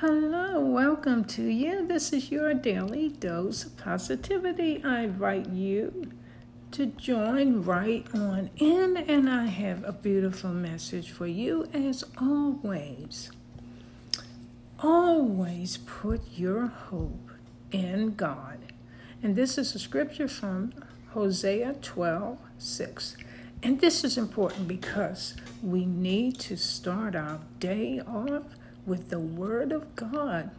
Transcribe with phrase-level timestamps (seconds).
[0.00, 1.86] Hello, welcome to you.
[1.86, 4.84] This is your daily dose of positivity.
[4.84, 6.12] I invite you
[6.72, 13.30] to join right on in, and I have a beautiful message for you as always.
[14.80, 17.30] Always put your hope
[17.72, 18.74] in God.
[19.22, 20.74] And this is a scripture from
[21.14, 23.16] Hosea 12 6.
[23.62, 28.42] And this is important because we need to start our day off
[28.86, 30.50] with the Word of God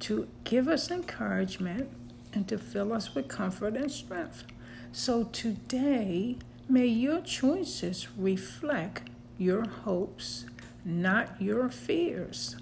[0.00, 1.90] to give us encouragement
[2.34, 4.44] and to fill us with comfort and strength.
[4.92, 6.36] So today,
[6.68, 10.46] may your choices reflect your hopes,
[10.84, 12.56] not your fears.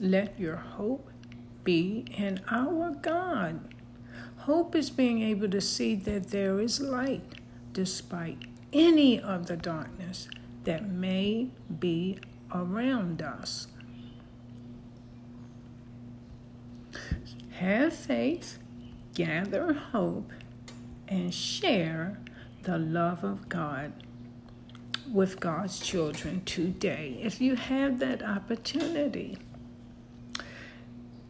[0.00, 1.10] Let your hope
[1.64, 3.74] be in our God.
[4.38, 7.34] Hope is being able to see that there is light
[7.72, 8.38] despite
[8.72, 10.28] any of the darkness
[10.64, 12.18] that may be
[12.54, 13.66] around us.
[17.58, 18.58] Have faith,
[19.14, 20.32] gather hope,
[21.08, 22.18] and share
[22.62, 23.92] the love of God
[25.12, 29.38] with God's children today if you have that opportunity.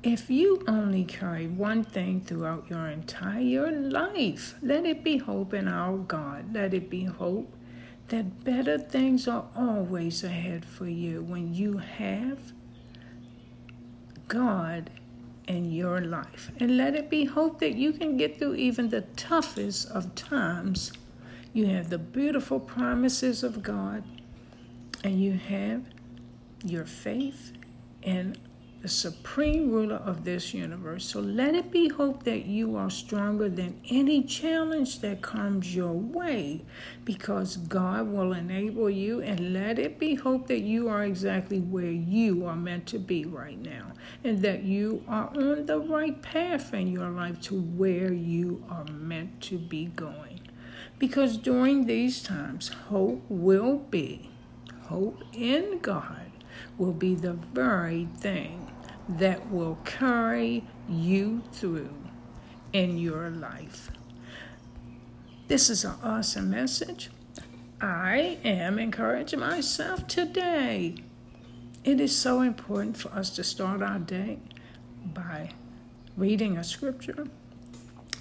[0.02, 5.69] If you only carry one thing throughout your entire life, let it be hope in
[5.69, 6.55] our God.
[6.55, 7.55] Let it be hope
[8.08, 12.38] that better things are always ahead for you when you have
[14.27, 14.91] God
[15.51, 16.53] in your life.
[16.61, 20.93] And let it be hope that you can get through even the toughest of times.
[21.53, 24.05] You have the beautiful promises of God,
[25.03, 25.83] and you have
[26.65, 27.53] your faith
[28.01, 28.37] in
[28.83, 31.05] the supreme ruler of this universe.
[31.05, 35.92] So let it be hope that you are stronger than any challenge that comes your
[35.92, 36.62] way
[37.05, 39.20] because God will enable you.
[39.20, 43.27] And let it be hope that you are exactly where you are meant to be
[43.27, 43.92] right now
[44.25, 48.84] and that you are on the right path in your life to where you are
[48.84, 50.41] meant to be going.
[50.98, 54.31] Because during these times, hope will be,
[54.84, 56.31] hope in God
[56.78, 58.69] will be the very thing
[59.19, 61.94] that will carry you through
[62.72, 63.91] in your life.
[65.48, 67.10] This is an awesome message.
[67.81, 70.97] I am encouraging myself today.
[71.82, 74.38] It is so important for us to start our day
[75.03, 75.50] by
[76.16, 77.27] reading a scripture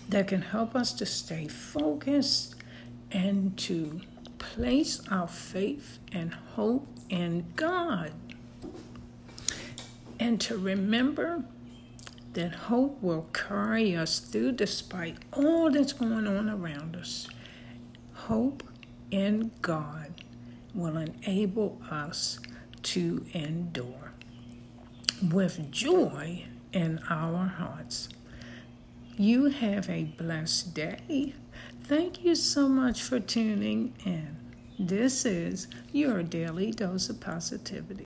[0.07, 2.56] that can help us to stay focused
[3.11, 4.01] and to
[4.39, 8.13] place our faith and hope in God
[10.19, 11.44] and to remember
[12.34, 17.28] that hope will carry us through despite all that's going on around us.
[18.13, 18.63] Hope
[19.12, 20.24] in God
[20.75, 22.40] will enable us
[22.84, 24.13] to endure
[25.31, 28.09] with joy in our hearts.
[29.18, 31.34] You have a blessed day.
[31.84, 34.38] Thank you so much for tuning in.
[34.78, 37.97] This is your daily dose of positivity.